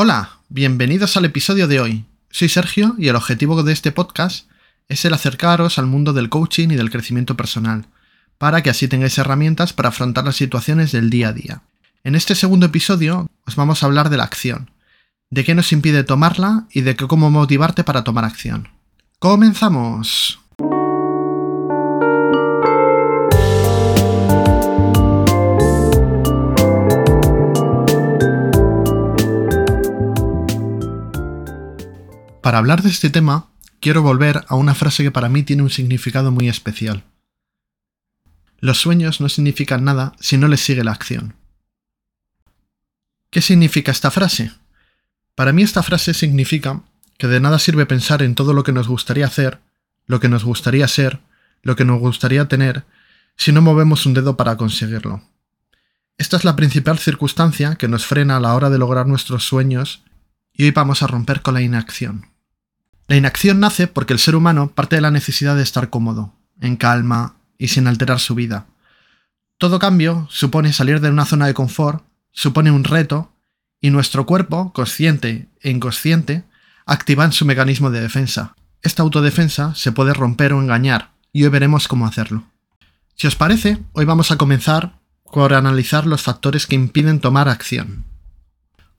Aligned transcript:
Hola, 0.00 0.38
bienvenidos 0.48 1.16
al 1.16 1.24
episodio 1.24 1.66
de 1.66 1.80
hoy. 1.80 2.04
Soy 2.30 2.48
Sergio 2.48 2.94
y 2.98 3.08
el 3.08 3.16
objetivo 3.16 3.64
de 3.64 3.72
este 3.72 3.90
podcast 3.90 4.48
es 4.88 5.04
el 5.04 5.12
acercaros 5.12 5.76
al 5.76 5.86
mundo 5.86 6.12
del 6.12 6.28
coaching 6.28 6.68
y 6.68 6.76
del 6.76 6.92
crecimiento 6.92 7.36
personal, 7.36 7.86
para 8.38 8.62
que 8.62 8.70
así 8.70 8.86
tengáis 8.86 9.18
herramientas 9.18 9.72
para 9.72 9.88
afrontar 9.88 10.24
las 10.24 10.36
situaciones 10.36 10.92
del 10.92 11.10
día 11.10 11.30
a 11.30 11.32
día. 11.32 11.62
En 12.04 12.14
este 12.14 12.36
segundo 12.36 12.66
episodio 12.66 13.26
os 13.44 13.56
vamos 13.56 13.82
a 13.82 13.86
hablar 13.86 14.08
de 14.08 14.18
la 14.18 14.22
acción, 14.22 14.70
de 15.30 15.42
qué 15.42 15.56
nos 15.56 15.72
impide 15.72 16.04
tomarla 16.04 16.68
y 16.70 16.82
de 16.82 16.94
cómo 16.94 17.28
motivarte 17.28 17.82
para 17.82 18.04
tomar 18.04 18.24
acción. 18.24 18.68
¡Comenzamos! 19.18 20.38
Para 32.48 32.56
hablar 32.60 32.80
de 32.80 32.88
este 32.88 33.10
tema, 33.10 33.50
quiero 33.78 34.00
volver 34.00 34.46
a 34.48 34.54
una 34.54 34.74
frase 34.74 35.02
que 35.02 35.10
para 35.10 35.28
mí 35.28 35.42
tiene 35.42 35.62
un 35.62 35.68
significado 35.68 36.30
muy 36.30 36.48
especial. 36.48 37.04
Los 38.58 38.78
sueños 38.78 39.20
no 39.20 39.28
significan 39.28 39.84
nada 39.84 40.14
si 40.18 40.38
no 40.38 40.48
les 40.48 40.60
sigue 40.60 40.82
la 40.82 40.92
acción. 40.92 41.34
¿Qué 43.28 43.42
significa 43.42 43.92
esta 43.92 44.10
frase? 44.10 44.50
Para 45.34 45.52
mí 45.52 45.62
esta 45.62 45.82
frase 45.82 46.14
significa 46.14 46.84
que 47.18 47.26
de 47.26 47.38
nada 47.38 47.58
sirve 47.58 47.84
pensar 47.84 48.22
en 48.22 48.34
todo 48.34 48.54
lo 48.54 48.64
que 48.64 48.72
nos 48.72 48.88
gustaría 48.88 49.26
hacer, 49.26 49.60
lo 50.06 50.18
que 50.18 50.30
nos 50.30 50.42
gustaría 50.42 50.88
ser, 50.88 51.20
lo 51.60 51.76
que 51.76 51.84
nos 51.84 52.00
gustaría 52.00 52.48
tener, 52.48 52.86
si 53.36 53.52
no 53.52 53.60
movemos 53.60 54.06
un 54.06 54.14
dedo 54.14 54.38
para 54.38 54.56
conseguirlo. 54.56 55.22
Esta 56.16 56.38
es 56.38 56.46
la 56.46 56.56
principal 56.56 56.98
circunstancia 56.98 57.74
que 57.74 57.88
nos 57.88 58.06
frena 58.06 58.38
a 58.38 58.40
la 58.40 58.54
hora 58.54 58.70
de 58.70 58.78
lograr 58.78 59.06
nuestros 59.06 59.44
sueños 59.44 60.02
y 60.54 60.64
hoy 60.64 60.70
vamos 60.70 61.02
a 61.02 61.08
romper 61.08 61.42
con 61.42 61.52
la 61.52 61.60
inacción. 61.60 62.37
La 63.08 63.16
inacción 63.16 63.58
nace 63.58 63.86
porque 63.86 64.12
el 64.12 64.18
ser 64.18 64.36
humano 64.36 64.70
parte 64.74 64.96
de 64.96 65.02
la 65.02 65.10
necesidad 65.10 65.56
de 65.56 65.62
estar 65.62 65.88
cómodo, 65.88 66.34
en 66.60 66.76
calma 66.76 67.36
y 67.56 67.68
sin 67.68 67.86
alterar 67.86 68.20
su 68.20 68.34
vida. 68.34 68.66
Todo 69.56 69.78
cambio 69.78 70.28
supone 70.30 70.74
salir 70.74 71.00
de 71.00 71.08
una 71.08 71.24
zona 71.24 71.46
de 71.46 71.54
confort, 71.54 72.04
supone 72.32 72.70
un 72.70 72.84
reto, 72.84 73.32
y 73.80 73.90
nuestro 73.90 74.26
cuerpo, 74.26 74.72
consciente 74.74 75.48
e 75.62 75.70
inconsciente, 75.70 76.44
activan 76.84 77.32
su 77.32 77.46
mecanismo 77.46 77.90
de 77.90 78.02
defensa. 78.02 78.54
Esta 78.82 79.02
autodefensa 79.02 79.74
se 79.74 79.90
puede 79.90 80.12
romper 80.12 80.52
o 80.52 80.60
engañar, 80.60 81.12
y 81.32 81.44
hoy 81.44 81.48
veremos 81.48 81.88
cómo 81.88 82.06
hacerlo. 82.06 82.44
Si 83.14 83.26
os 83.26 83.36
parece, 83.36 83.78
hoy 83.92 84.04
vamos 84.04 84.30
a 84.30 84.36
comenzar 84.36 84.98
por 85.32 85.54
analizar 85.54 86.06
los 86.06 86.22
factores 86.22 86.66
que 86.66 86.74
impiden 86.74 87.20
tomar 87.20 87.48
acción. 87.48 88.04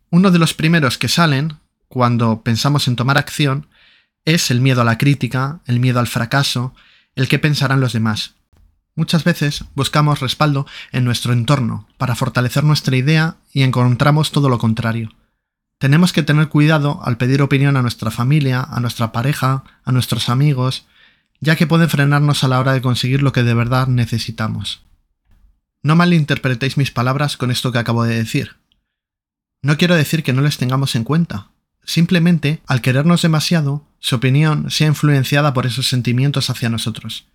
Uno 0.09 0.31
de 0.31 0.39
los 0.39 0.55
primeros 0.55 0.97
que 0.97 1.09
salen 1.09 1.59
cuando 1.87 2.41
pensamos 2.41 2.87
en 2.87 2.95
tomar 2.95 3.17
acción 3.17 3.67
es 4.25 4.51
el 4.51 4.61
miedo 4.61 4.81
a 4.81 4.85
la 4.85 4.97
crítica, 4.97 5.61
el 5.65 5.79
miedo 5.79 5.99
al 5.99 6.07
fracaso, 6.07 6.73
el 7.15 7.27
que 7.27 7.39
pensarán 7.39 7.79
los 7.81 7.93
demás. 7.93 8.35
Muchas 8.95 9.23
veces 9.23 9.63
buscamos 9.75 10.19
respaldo 10.19 10.65
en 10.91 11.05
nuestro 11.05 11.31
entorno 11.31 11.87
para 11.97 12.15
fortalecer 12.15 12.63
nuestra 12.63 12.97
idea 12.97 13.37
y 13.53 13.63
encontramos 13.63 14.31
todo 14.31 14.49
lo 14.49 14.57
contrario. 14.57 15.11
Tenemos 15.77 16.11
que 16.11 16.23
tener 16.23 16.49
cuidado 16.49 16.99
al 17.03 17.17
pedir 17.17 17.41
opinión 17.41 17.77
a 17.77 17.81
nuestra 17.81 18.11
familia, 18.11 18.61
a 18.61 18.81
nuestra 18.81 19.13
pareja, 19.13 19.63
a 19.85 19.91
nuestros 19.93 20.27
amigos, 20.27 20.85
ya 21.39 21.55
que 21.55 21.67
pueden 21.67 21.89
frenarnos 21.89 22.43
a 22.43 22.49
la 22.49 22.59
hora 22.59 22.73
de 22.73 22.81
conseguir 22.81 23.23
lo 23.23 23.31
que 23.31 23.43
de 23.43 23.53
verdad 23.53 23.87
necesitamos. 23.87 24.83
No 25.81 25.95
malinterpretéis 25.95 26.75
mis 26.75 26.91
palabras 26.91 27.37
con 27.37 27.51
esto 27.51 27.71
que 27.71 27.79
acabo 27.79 28.03
de 28.03 28.15
decir. 28.15 28.57
No 29.61 29.77
quiero 29.77 29.95
decir 29.95 30.23
que 30.23 30.33
no 30.33 30.41
les 30.41 30.57
tengamos 30.57 30.95
en 30.95 31.05
cuenta, 31.05 31.51
Simplemente, 31.89 32.61
al 32.67 32.81
querernos 32.81 33.23
demasiado, 33.23 33.83
su 33.97 34.17
opinión 34.17 34.69
sea 34.69 34.85
influenciada 34.85 35.55
por 35.55 35.65
esos 35.65 35.89
sentimientos 35.89 36.51
hacia 36.51 36.69
nosotros. 36.69 37.25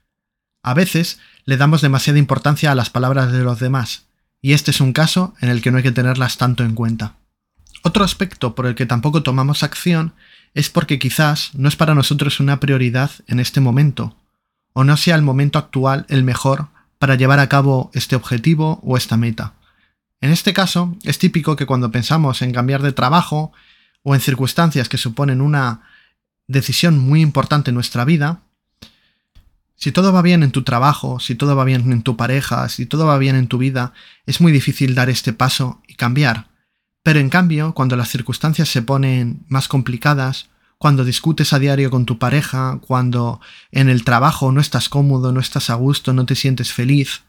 A 0.63 0.75
veces 0.75 1.19
le 1.45 1.57
damos 1.57 1.81
demasiada 1.81 2.21
importancia 2.21 2.71
a 2.71 2.77
las 2.77 2.89
palabras 2.89 3.33
de 3.33 3.43
los 3.43 3.59
demás, 3.59 4.05
y 4.41 4.53
este 4.53 4.71
es 4.71 4.81
un 4.81 4.93
caso 4.93 5.35
en 5.41 5.49
el 5.49 5.61
que 5.61 5.73
no 5.73 5.79
hay 5.79 5.83
que 5.83 5.91
tenerlas 5.91 6.39
tanto 6.39 6.63
en 6.63 6.77
cuenta. 6.77 7.17
Otro 7.83 8.05
aspecto 8.05 8.55
por 8.55 8.67
el 8.67 8.77
que 8.77 8.87
tampoco 8.87 9.25
tomamos 9.25 9.65
acción 9.65 10.15
es 10.55 10.71
porque 10.71 11.01
quizás 11.01 11.51
no 11.55 11.67
es 11.67 11.75
para 11.75 11.97
nosotros 11.97 12.39
una 12.39 12.61
prioridad 12.61 13.11
en 13.27 13.41
este 13.41 13.61
momento, 13.61 14.17
o 14.73 14.85
no 14.85 14.97
sea 14.97 15.17
el 15.17 15.23
momento 15.23 15.59
actual 15.59 16.07
el 16.09 16.23
mejor 16.23 16.69
para 17.01 17.17
llevar 17.17 17.41
a 17.41 17.49
cabo 17.49 17.91
este 17.93 18.15
objetivo 18.15 18.79
o 18.85 18.97
esta 18.97 19.17
meta. 19.17 19.55
En 20.21 20.31
este 20.31 20.53
caso, 20.53 20.97
es 21.03 21.19
típico 21.19 21.57
que 21.57 21.67
cuando 21.67 21.91
pensamos 21.91 22.41
en 22.41 22.53
cambiar 22.53 22.83
de 22.83 22.93
trabajo, 22.93 23.53
o 24.05 24.15
en 24.15 24.21
circunstancias 24.21 24.89
que 24.89 24.99
suponen 24.99 25.41
una 25.41 25.81
decisión 26.47 26.99
muy 26.99 27.21
importante 27.21 27.71
en 27.71 27.75
nuestra 27.75 28.05
vida, 28.05 28.43
si 29.75 29.91
todo 29.91 30.13
va 30.13 30.23
bien 30.23 30.43
en 30.45 30.53
tu 30.53 30.63
trabajo, 30.63 31.19
si 31.19 31.35
todo 31.35 31.57
va 31.57 31.65
bien 31.65 31.91
en 31.91 32.03
tu 32.03 32.17
pareja, 32.17 32.69
si 32.69 32.87
todo 32.87 33.07
va 33.07 33.19
bien 33.19 33.35
en 33.35 33.49
tu 33.49 33.59
vida, 33.59 33.93
es 34.27 34.41
muy 34.41 34.53
difícil 34.53 34.95
dar 34.95 35.11
este 35.11 35.33
paso 35.33 35.83
y 35.89 35.95
cambiar. 35.95 36.49
Pero 37.03 37.19
en 37.19 37.29
cambio, 37.29 37.75
cuando 37.75 37.97
las 37.97 38.09
circunstancias 38.09 38.69
se 38.69 38.83
ponen 38.83 39.45
más 39.49 39.67
complicadas, 39.67 40.49
cuando 40.79 41.05
discutes 41.05 41.53
a 41.53 41.59
diario 41.59 41.91
con 41.91 42.05
tu 42.05 42.19
pareja, 42.19 42.79
cuando 42.87 43.41
en 43.73 43.89
el 43.89 44.05
trabajo 44.05 44.53
no 44.53 44.61
estás 44.61 44.89
cómodo, 44.89 45.33
no 45.33 45.41
estás 45.41 45.71
a 45.71 45.75
gusto, 45.75 46.13
no 46.13 46.27
te 46.27 46.35
sientes 46.35 46.73
feliz, 46.73 47.23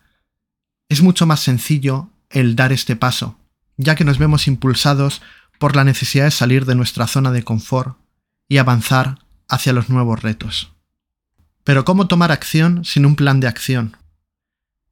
es 0.90 1.02
mucho 1.02 1.25
más 1.25 1.40
sencillo 1.40 2.09
el 2.30 2.56
dar 2.56 2.72
este 2.72 2.96
paso, 2.96 3.38
ya 3.78 3.96
que 3.96 4.03
nos 4.03 4.18
vemos 4.18 4.47
impulsados 4.47 5.22
por 5.59 5.75
la 5.75 5.83
necesidad 5.83 6.25
de 6.25 6.31
salir 6.31 6.66
de 6.66 6.75
nuestra 6.75 7.07
zona 7.07 7.31
de 7.31 7.43
confort 7.43 7.97
y 8.47 8.57
avanzar 8.57 9.19
hacia 9.47 9.73
los 9.73 9.89
nuevos 9.89 10.21
retos. 10.21 10.71
Pero 11.63 11.85
¿cómo 11.85 12.07
tomar 12.07 12.31
acción 12.31 12.85
sin 12.85 13.05
un 13.05 13.16
plan 13.16 13.39
de 13.39 13.47
acción? 13.47 13.97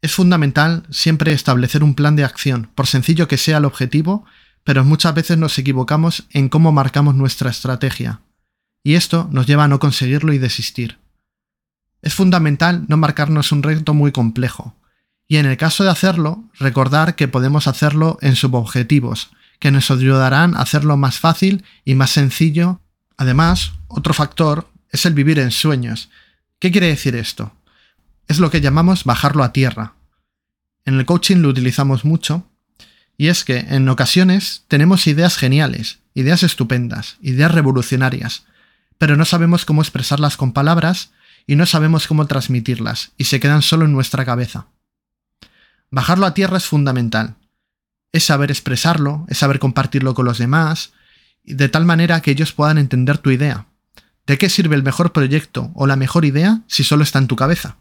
Es 0.02 0.14
fundamental 0.14 0.86
siempre 0.90 1.32
establecer 1.32 1.84
un 1.84 1.96
plan 1.96 2.16
de 2.16 2.24
acción, 2.24 2.70
por 2.76 2.88
sencillo 2.88 3.28
que 3.28 3.38
sea 3.38 3.60
el 3.60 3.66
objetivo, 3.66 4.26
pero 4.64 4.84
muchas 4.84 5.14
veces 5.14 5.38
nos 5.38 5.58
equivocamos 5.58 6.26
en 6.32 6.50
cómo 6.50 6.72
marcamos 6.72 7.16
nuestra 7.16 7.50
estrategia, 7.50 8.22
y 8.84 8.96
esto 8.96 9.30
nos 9.32 9.48
lleva 9.48 9.64
a 9.64 9.68
no 9.68 9.80
conseguirlo 9.80 10.34
y 10.34 10.40
desistir. 10.40 10.98
Es 12.02 12.14
fundamental 12.16 12.86
no 12.90 12.98
marcarnos 12.98 13.52
un 13.52 13.64
reto 13.64 13.94
muy 13.94 14.12
complejo, 14.12 14.76
y 15.28 15.38
en 15.38 15.46
el 15.46 15.58
caso 15.58 15.84
de 15.84 15.90
hacerlo, 15.90 16.44
recordar 16.60 17.16
que 17.16 17.30
podemos 17.30 17.68
hacerlo 17.68 18.18
en 18.22 18.36
subobjetivos, 18.36 19.32
que 19.64 19.72
nos 19.72 19.90
ayudarán 19.92 20.58
a 20.58 20.60
hacerlo 20.60 20.98
más 20.98 21.20
fácil 21.20 21.64
y 21.86 21.96
más 21.96 22.10
sencillo. 22.10 22.82
Además, 23.16 23.72
otro 23.88 24.14
factor 24.14 24.70
es 24.90 25.06
el 25.06 25.14
vivir 25.14 25.40
en 25.40 25.52
sueños. 25.52 26.10
¿Qué 26.60 26.70
quiere 26.70 26.88
decir 26.88 27.16
esto? 27.16 27.56
Es 28.28 28.40
lo 28.40 28.52
que 28.52 28.60
llamamos 28.60 29.06
bajarlo 29.06 29.42
a 29.42 29.54
tierra. 29.54 29.94
En 30.84 30.96
el 30.96 31.06
coaching 31.06 31.38
lo 31.38 31.48
utilizamos 31.48 32.04
mucho, 32.04 32.46
y 33.16 33.30
es 33.30 33.46
que 33.46 33.60
en 33.60 33.88
ocasiones 33.88 34.66
tenemos 34.68 35.08
ideas 35.08 35.38
geniales, 35.38 36.00
ideas 36.14 36.44
estupendas, 36.44 37.16
ideas 37.22 37.54
revolucionarias, 37.54 38.44
pero 38.98 39.16
no 39.16 39.24
sabemos 39.24 39.64
cómo 39.64 39.82
expresarlas 39.82 40.36
con 40.36 40.52
palabras 40.52 41.12
y 41.48 41.56
no 41.56 41.66
sabemos 41.66 42.08
cómo 42.08 42.28
transmitirlas, 42.28 43.14
y 43.18 43.24
se 43.24 43.40
quedan 43.40 43.62
solo 43.62 43.86
en 43.86 43.94
nuestra 43.94 44.26
cabeza. 44.26 44.68
Bajarlo 45.90 46.26
a 46.26 46.34
tierra 46.34 46.58
es 46.58 46.66
fundamental, 46.66 47.38
es 48.14 48.24
saber 48.24 48.52
expresarlo, 48.52 49.26
es 49.28 49.40
saber 49.40 49.60
compartirlo 49.60 50.14
con 50.14 50.26
los 50.26 50.38
demás, 50.38 50.94
de 51.44 51.68
tal 51.68 51.84
manera 51.84 52.22
que 52.22 52.32
ellos 52.32 52.54
puedan 52.54 52.78
entender 52.78 53.18
tu 53.18 53.32
idea. 53.32 53.68
¿De 54.26 54.38
qué 54.38 54.50
sirve 54.50 54.76
el 54.76 54.84
mejor 54.84 55.12
proyecto 55.12 55.72
o 55.76 55.88
la 55.88 55.98
mejor 55.98 56.24
idea 56.24 56.62
si 56.68 56.86
solo 56.86 57.04
está 57.04 57.20
en 57.20 57.28
tu 57.28 57.36
cabeza? 57.36 57.78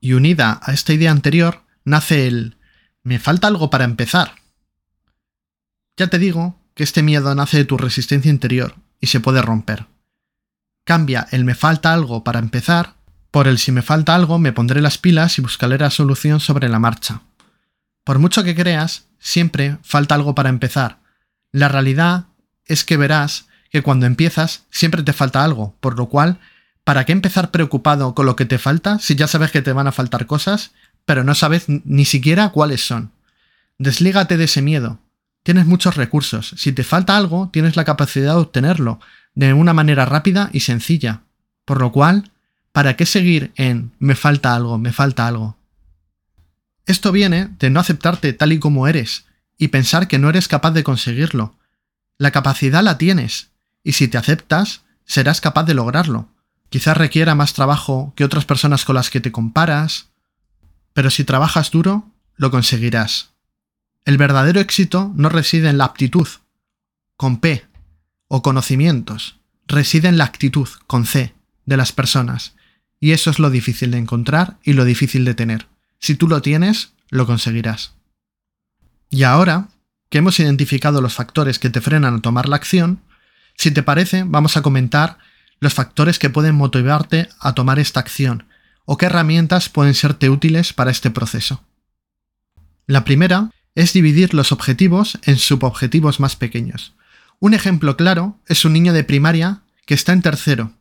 Y 0.00 0.14
unida 0.14 0.60
a 0.62 0.72
esta 0.72 0.94
idea 0.94 1.10
anterior 1.10 1.64
nace 1.84 2.26
el 2.26 2.56
me 3.02 3.18
falta 3.18 3.48
algo 3.48 3.68
para 3.68 3.84
empezar. 3.84 4.36
Ya 5.96 6.06
te 6.06 6.18
digo 6.18 6.58
que 6.74 6.82
este 6.82 7.02
miedo 7.02 7.34
nace 7.34 7.58
de 7.58 7.64
tu 7.64 7.76
resistencia 7.76 8.30
interior 8.30 8.76
y 9.00 9.08
se 9.08 9.20
puede 9.20 9.42
romper. 9.42 9.86
Cambia 10.84 11.26
el 11.32 11.44
me 11.44 11.54
falta 11.54 11.92
algo 11.92 12.24
para 12.24 12.38
empezar 12.38 12.94
por 13.30 13.48
el 13.48 13.58
si 13.58 13.72
me 13.72 13.82
falta 13.82 14.14
algo 14.14 14.38
me 14.38 14.52
pondré 14.52 14.80
las 14.80 14.96
pilas 14.96 15.38
y 15.38 15.42
buscaré 15.42 15.76
la 15.78 15.90
solución 15.90 16.40
sobre 16.40 16.68
la 16.68 16.78
marcha. 16.78 17.22
Por 18.06 18.20
mucho 18.20 18.44
que 18.44 18.54
creas, 18.54 19.08
siempre 19.18 19.78
falta 19.82 20.14
algo 20.14 20.36
para 20.36 20.48
empezar. 20.48 21.00
La 21.50 21.66
realidad 21.66 22.26
es 22.64 22.84
que 22.84 22.96
verás 22.96 23.46
que 23.68 23.82
cuando 23.82 24.06
empiezas 24.06 24.62
siempre 24.70 25.02
te 25.02 25.12
falta 25.12 25.42
algo, 25.42 25.74
por 25.80 25.98
lo 25.98 26.08
cual, 26.08 26.38
¿para 26.84 27.04
qué 27.04 27.10
empezar 27.10 27.50
preocupado 27.50 28.14
con 28.14 28.24
lo 28.24 28.36
que 28.36 28.44
te 28.44 28.58
falta 28.58 29.00
si 29.00 29.16
ya 29.16 29.26
sabes 29.26 29.50
que 29.50 29.60
te 29.60 29.72
van 29.72 29.88
a 29.88 29.92
faltar 29.92 30.26
cosas, 30.26 30.70
pero 31.04 31.24
no 31.24 31.34
sabes 31.34 31.64
ni 31.66 32.04
siquiera 32.04 32.50
cuáles 32.50 32.86
son? 32.86 33.10
Deslígate 33.76 34.36
de 34.36 34.44
ese 34.44 34.62
miedo. 34.62 35.00
Tienes 35.42 35.66
muchos 35.66 35.96
recursos. 35.96 36.54
Si 36.56 36.70
te 36.70 36.84
falta 36.84 37.16
algo, 37.16 37.50
tienes 37.52 37.74
la 37.74 37.84
capacidad 37.84 38.34
de 38.34 38.40
obtenerlo 38.40 39.00
de 39.34 39.52
una 39.52 39.72
manera 39.72 40.04
rápida 40.04 40.48
y 40.52 40.60
sencilla. 40.60 41.22
Por 41.64 41.80
lo 41.80 41.90
cual, 41.90 42.30
¿para 42.70 42.94
qué 42.94 43.04
seguir 43.04 43.50
en 43.56 43.90
me 43.98 44.14
falta 44.14 44.54
algo, 44.54 44.78
me 44.78 44.92
falta 44.92 45.26
algo? 45.26 45.55
Esto 46.86 47.10
viene 47.12 47.48
de 47.58 47.68
no 47.68 47.80
aceptarte 47.80 48.32
tal 48.32 48.52
y 48.52 48.58
como 48.58 48.86
eres 48.86 49.26
y 49.58 49.68
pensar 49.68 50.06
que 50.08 50.18
no 50.18 50.28
eres 50.28 50.48
capaz 50.48 50.70
de 50.70 50.84
conseguirlo. 50.84 51.58
La 52.18 52.30
capacidad 52.30 52.82
la 52.82 52.96
tienes, 52.96 53.48
y 53.82 53.92
si 53.92 54.08
te 54.08 54.18
aceptas, 54.18 54.82
serás 55.04 55.40
capaz 55.40 55.64
de 55.64 55.74
lograrlo. 55.74 56.28
Quizás 56.68 56.96
requiera 56.96 57.34
más 57.34 57.54
trabajo 57.54 58.12
que 58.16 58.24
otras 58.24 58.44
personas 58.44 58.84
con 58.84 58.94
las 58.94 59.10
que 59.10 59.20
te 59.20 59.32
comparas, 59.32 60.08
pero 60.92 61.10
si 61.10 61.24
trabajas 61.24 61.70
duro, 61.70 62.10
lo 62.36 62.50
conseguirás. 62.50 63.30
El 64.04 64.18
verdadero 64.18 64.60
éxito 64.60 65.12
no 65.16 65.28
reside 65.28 65.68
en 65.68 65.78
la 65.78 65.84
aptitud, 65.84 66.28
con 67.16 67.38
P, 67.38 67.66
o 68.28 68.42
conocimientos, 68.42 69.38
reside 69.66 70.08
en 70.08 70.18
la 70.18 70.24
actitud, 70.24 70.68
con 70.86 71.06
C, 71.06 71.34
de 71.64 71.76
las 71.76 71.92
personas. 71.92 72.54
Y 73.00 73.12
eso 73.12 73.30
es 73.30 73.38
lo 73.38 73.50
difícil 73.50 73.90
de 73.90 73.98
encontrar 73.98 74.58
y 74.62 74.72
lo 74.72 74.84
difícil 74.84 75.24
de 75.24 75.34
tener. 75.34 75.66
Si 75.98 76.14
tú 76.14 76.28
lo 76.28 76.42
tienes, 76.42 76.92
lo 77.08 77.26
conseguirás. 77.26 77.94
Y 79.10 79.22
ahora, 79.22 79.68
que 80.08 80.18
hemos 80.18 80.38
identificado 80.40 81.00
los 81.00 81.14
factores 81.14 81.58
que 81.58 81.70
te 81.70 81.80
frenan 81.80 82.16
a 82.16 82.22
tomar 82.22 82.48
la 82.48 82.56
acción, 82.56 83.00
si 83.56 83.70
te 83.70 83.82
parece, 83.82 84.24
vamos 84.24 84.56
a 84.56 84.62
comentar 84.62 85.18
los 85.60 85.74
factores 85.74 86.18
que 86.18 86.30
pueden 86.30 86.54
motivarte 86.54 87.28
a 87.40 87.54
tomar 87.54 87.78
esta 87.78 88.00
acción 88.00 88.44
o 88.84 88.96
qué 88.96 89.06
herramientas 89.06 89.68
pueden 89.68 89.94
serte 89.94 90.30
útiles 90.30 90.72
para 90.72 90.90
este 90.90 91.10
proceso. 91.10 91.64
La 92.86 93.04
primera 93.04 93.50
es 93.74 93.92
dividir 93.92 94.32
los 94.32 94.52
objetivos 94.52 95.18
en 95.24 95.36
subobjetivos 95.36 96.20
más 96.20 96.36
pequeños. 96.36 96.94
Un 97.40 97.52
ejemplo 97.52 97.96
claro 97.96 98.38
es 98.46 98.64
un 98.64 98.72
niño 98.72 98.92
de 98.92 99.04
primaria 99.04 99.62
que 99.86 99.94
está 99.94 100.12
en 100.12 100.22
tercero. 100.22 100.72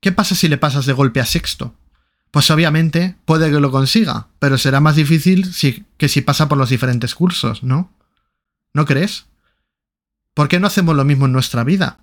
¿Qué 0.00 0.12
pasa 0.12 0.34
si 0.34 0.48
le 0.48 0.58
pasas 0.58 0.86
de 0.86 0.92
golpe 0.92 1.20
a 1.20 1.26
sexto? 1.26 1.74
Pues 2.34 2.50
obviamente 2.50 3.14
puede 3.26 3.48
que 3.48 3.60
lo 3.60 3.70
consiga, 3.70 4.26
pero 4.40 4.58
será 4.58 4.80
más 4.80 4.96
difícil 4.96 5.48
que 5.96 6.08
si 6.08 6.20
pasa 6.20 6.48
por 6.48 6.58
los 6.58 6.68
diferentes 6.68 7.14
cursos, 7.14 7.62
¿no? 7.62 7.92
¿No 8.72 8.86
crees? 8.86 9.26
¿Por 10.34 10.48
qué 10.48 10.58
no 10.58 10.66
hacemos 10.66 10.96
lo 10.96 11.04
mismo 11.04 11.26
en 11.26 11.32
nuestra 11.32 11.62
vida? 11.62 12.00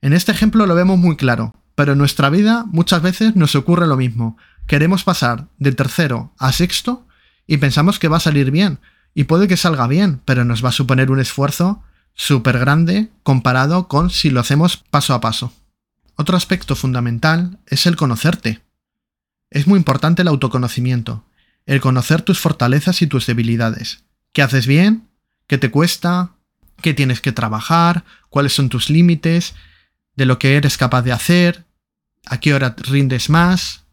En 0.00 0.12
este 0.12 0.30
ejemplo 0.30 0.66
lo 0.66 0.76
vemos 0.76 1.00
muy 1.00 1.16
claro, 1.16 1.56
pero 1.74 1.94
en 1.94 1.98
nuestra 1.98 2.30
vida 2.30 2.64
muchas 2.68 3.02
veces 3.02 3.34
nos 3.34 3.56
ocurre 3.56 3.88
lo 3.88 3.96
mismo. 3.96 4.38
Queremos 4.68 5.02
pasar 5.02 5.48
de 5.58 5.72
tercero 5.72 6.32
a 6.38 6.52
sexto 6.52 7.04
y 7.48 7.56
pensamos 7.56 7.98
que 7.98 8.06
va 8.06 8.18
a 8.18 8.20
salir 8.20 8.52
bien, 8.52 8.78
y 9.14 9.24
puede 9.24 9.48
que 9.48 9.56
salga 9.56 9.88
bien, 9.88 10.20
pero 10.24 10.44
nos 10.44 10.64
va 10.64 10.68
a 10.68 10.78
suponer 10.78 11.10
un 11.10 11.18
esfuerzo 11.18 11.82
súper 12.14 12.60
grande 12.60 13.10
comparado 13.24 13.88
con 13.88 14.10
si 14.10 14.30
lo 14.30 14.38
hacemos 14.38 14.76
paso 14.76 15.12
a 15.12 15.20
paso. 15.20 15.52
Otro 16.14 16.36
aspecto 16.36 16.76
fundamental 16.76 17.58
es 17.66 17.84
el 17.86 17.96
conocerte. 17.96 18.62
Es 19.52 19.66
muy 19.66 19.76
importante 19.76 20.22
el 20.22 20.28
autoconocimiento, 20.28 21.26
el 21.66 21.82
conocer 21.82 22.22
tus 22.22 22.40
fortalezas 22.40 23.02
y 23.02 23.06
tus 23.06 23.26
debilidades. 23.26 24.02
¿Qué 24.32 24.40
haces 24.40 24.66
bien? 24.66 25.08
¿Qué 25.46 25.58
te 25.58 25.70
cuesta? 25.70 26.32
¿Qué 26.80 26.94
tienes 26.94 27.20
que 27.20 27.32
trabajar? 27.32 28.04
¿Cuáles 28.30 28.54
son 28.54 28.70
tus 28.70 28.88
límites? 28.88 29.54
¿De 30.16 30.24
lo 30.24 30.38
que 30.38 30.56
eres 30.56 30.78
capaz 30.78 31.02
de 31.02 31.12
hacer? 31.12 31.66
¿A 32.24 32.40
qué 32.40 32.54
hora 32.54 32.74
rindes 32.78 33.28
más? 33.28 33.84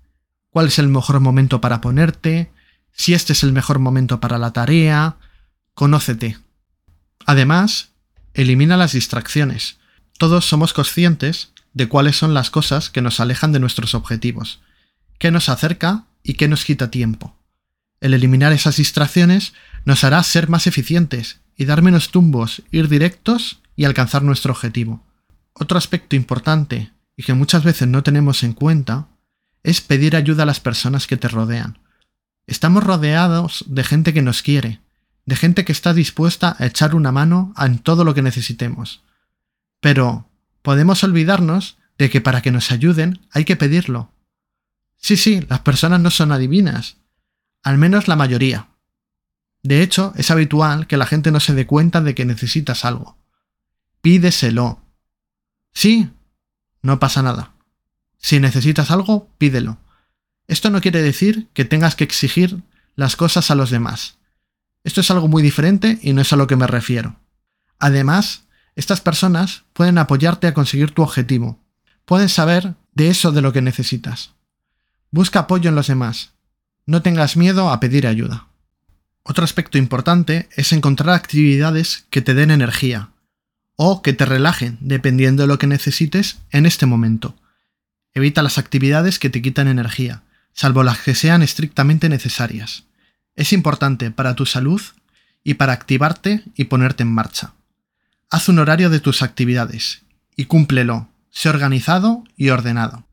¿Cuál 0.49 0.67
es 0.67 0.79
el 0.79 0.87
mejor 0.87 1.19
momento 1.19 1.59
para 1.59 1.81
ponerte? 1.81 2.53
Si 2.93 3.13
este 3.13 3.33
es 3.33 3.43
el 3.43 3.51
mejor 3.51 3.79
momento 3.79 4.21
para 4.21 4.37
la 4.37 4.53
tarea. 4.53 5.17
Conócete. 5.73 6.37
Además, 7.25 7.89
elimina 8.33 8.77
las 8.77 8.93
distracciones. 8.93 9.77
Todos 10.17 10.45
somos 10.45 10.71
conscientes 10.71 11.51
de 11.73 11.89
cuáles 11.89 12.15
son 12.15 12.33
las 12.33 12.49
cosas 12.49 12.89
que 12.89 13.01
nos 13.01 13.19
alejan 13.19 13.51
de 13.51 13.59
nuestros 13.59 13.93
objetivos, 13.93 14.61
qué 15.19 15.29
nos 15.31 15.49
acerca 15.49 16.05
y 16.23 16.33
qué 16.33 16.47
nos 16.47 16.65
quita 16.65 16.89
tiempo. 16.89 17.35
El 18.01 18.13
eliminar 18.13 18.53
esas 18.53 18.77
distracciones 18.77 19.53
nos 19.85 20.03
hará 20.03 20.23
ser 20.23 20.49
más 20.49 20.65
eficientes 20.65 21.41
y 21.55 21.65
dar 21.65 21.81
menos 21.81 22.09
tumbos, 22.09 22.63
ir 22.71 22.87
directos 22.87 23.61
y 23.75 23.85
alcanzar 23.85 24.23
nuestro 24.23 24.53
objetivo. 24.53 25.05
Otro 25.53 25.77
aspecto 25.77 26.15
importante 26.15 26.91
y 27.17 27.23
que 27.23 27.33
muchas 27.33 27.63
veces 27.63 27.87
no 27.87 28.01
tenemos 28.01 28.43
en 28.43 28.53
cuenta 28.53 29.09
es 29.63 29.81
pedir 29.81 30.15
ayuda 30.15 30.43
a 30.43 30.45
las 30.45 30.61
personas 30.61 31.05
que 31.05 31.17
te 31.17 31.27
rodean. 31.27 31.79
Estamos 32.47 32.83
rodeados 32.83 33.65
de 33.67 33.83
gente 33.83 34.13
que 34.13 34.21
nos 34.21 34.41
quiere, 34.41 34.79
de 35.25 35.35
gente 35.35 35.65
que 35.65 35.73
está 35.73 35.93
dispuesta 35.93 36.55
a 36.57 36.65
echar 36.65 36.95
una 36.95 37.11
mano 37.11 37.53
en 37.57 37.79
todo 37.79 38.05
lo 38.05 38.13
que 38.13 38.21
necesitemos. 38.21 39.03
Pero 39.81 40.29
podemos 40.61 41.03
olvidarnos 41.03 41.77
de 41.97 42.09
que 42.09 42.21
para 42.21 42.41
que 42.41 42.51
nos 42.51 42.71
ayuden 42.71 43.19
hay 43.31 43.43
que 43.43 43.57
pedirlo. 43.57 44.11
Sí, 44.99 45.17
sí, 45.17 45.45
las 45.49 45.61
personas 45.61 46.01
no 46.01 46.11
son 46.11 46.31
adivinas, 46.31 46.97
al 47.63 47.77
menos 47.77 48.07
la 48.07 48.15
mayoría. 48.15 48.69
De 49.63 49.81
hecho, 49.81 50.13
es 50.15 50.29
habitual 50.31 50.87
que 50.87 50.97
la 50.97 51.05
gente 51.05 51.31
no 51.31 51.39
se 51.39 51.53
dé 51.53 51.65
cuenta 51.65 52.01
de 52.01 52.15
que 52.15 52.25
necesitas 52.25 52.85
algo. 52.85 53.17
Pídeselo. 54.01 54.81
Sí, 55.73 56.09
no 56.81 56.99
pasa 56.99 57.21
nada. 57.21 57.53
Si 58.17 58.39
necesitas 58.39 58.91
algo, 58.91 59.29
pídelo. 59.37 59.77
Esto 60.47 60.69
no 60.69 60.81
quiere 60.81 61.01
decir 61.01 61.47
que 61.53 61.65
tengas 61.65 61.95
que 61.95 62.03
exigir 62.03 62.61
las 62.95 63.15
cosas 63.15 63.51
a 63.51 63.55
los 63.55 63.69
demás. 63.69 64.17
Esto 64.83 65.01
es 65.01 65.11
algo 65.11 65.27
muy 65.27 65.43
diferente 65.43 65.99
y 66.01 66.13
no 66.13 66.21
es 66.21 66.33
a 66.33 66.35
lo 66.35 66.47
que 66.47 66.55
me 66.55 66.67
refiero. 66.67 67.19
Además, 67.79 68.43
estas 68.75 69.01
personas 69.01 69.63
pueden 69.73 69.97
apoyarte 69.97 70.47
a 70.47 70.53
conseguir 70.53 70.91
tu 70.91 71.01
objetivo. 71.01 71.59
Pueden 72.05 72.29
saber 72.29 72.75
de 72.93 73.09
eso 73.09 73.31
de 73.31 73.41
lo 73.41 73.53
que 73.53 73.61
necesitas. 73.61 74.33
Busca 75.11 75.39
apoyo 75.39 75.69
en 75.69 75.75
los 75.75 75.87
demás. 75.87 76.31
No 76.85 77.01
tengas 77.01 77.35
miedo 77.35 77.69
a 77.69 77.79
pedir 77.79 78.05
ayuda. 78.05 78.47
Otro 79.23 79.43
aspecto 79.43 79.77
importante 79.77 80.49
es 80.55 80.71
encontrar 80.71 81.15
actividades 81.15 82.05
que 82.09 82.21
te 82.21 82.33
den 82.33 82.51
energía 82.51 83.09
o 83.75 84.01
que 84.01 84.13
te 84.13 84.25
relajen 84.25 84.77
dependiendo 84.81 85.43
de 85.43 85.47
lo 85.47 85.57
que 85.57 85.67
necesites 85.67 86.37
en 86.51 86.65
este 86.65 86.85
momento. 86.85 87.35
Evita 88.13 88.41
las 88.41 88.57
actividades 88.57 89.19
que 89.19 89.29
te 89.29 89.41
quitan 89.41 89.67
energía, 89.67 90.23
salvo 90.53 90.83
las 90.83 90.99
que 90.99 91.15
sean 91.15 91.41
estrictamente 91.41 92.09
necesarias. 92.09 92.83
Es 93.35 93.53
importante 93.53 94.11
para 94.11 94.35
tu 94.35 94.45
salud 94.45 94.81
y 95.43 95.55
para 95.55 95.73
activarte 95.73 96.43
y 96.55 96.65
ponerte 96.65 97.03
en 97.03 97.13
marcha. 97.13 97.53
Haz 98.29 98.49
un 98.49 98.59
horario 98.59 98.89
de 98.89 98.99
tus 98.99 99.21
actividades 99.21 100.01
y 100.35 100.45
cúmplelo. 100.45 101.09
Sé 101.31 101.49
organizado 101.49 102.23
y 102.35 102.49
ordenado. 102.49 103.05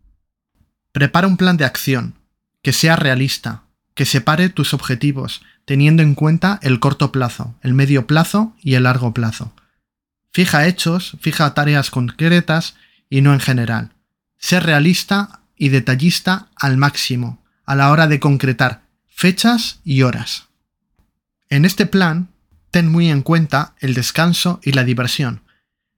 Prepara 0.96 1.26
un 1.26 1.36
plan 1.36 1.58
de 1.58 1.66
acción, 1.66 2.14
que 2.62 2.72
sea 2.72 2.96
realista, 2.96 3.64
que 3.92 4.06
separe 4.06 4.48
tus 4.48 4.72
objetivos, 4.72 5.42
teniendo 5.66 6.02
en 6.02 6.14
cuenta 6.14 6.58
el 6.62 6.80
corto 6.80 7.12
plazo, 7.12 7.54
el 7.60 7.74
medio 7.74 8.06
plazo 8.06 8.56
y 8.62 8.76
el 8.76 8.84
largo 8.84 9.12
plazo. 9.12 9.52
Fija 10.32 10.66
hechos, 10.66 11.18
fija 11.20 11.52
tareas 11.52 11.90
concretas 11.90 12.76
y 13.10 13.20
no 13.20 13.34
en 13.34 13.40
general. 13.40 13.92
Sé 14.38 14.58
realista 14.58 15.40
y 15.54 15.68
detallista 15.68 16.48
al 16.56 16.78
máximo 16.78 17.44
a 17.66 17.74
la 17.74 17.90
hora 17.90 18.06
de 18.06 18.18
concretar 18.18 18.80
fechas 19.06 19.80
y 19.84 20.00
horas. 20.00 20.46
En 21.50 21.66
este 21.66 21.84
plan, 21.84 22.30
ten 22.70 22.90
muy 22.90 23.10
en 23.10 23.20
cuenta 23.20 23.74
el 23.80 23.92
descanso 23.92 24.60
y 24.62 24.72
la 24.72 24.84
diversión. 24.84 25.42